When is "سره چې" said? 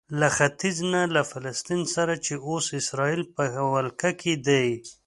1.95-2.33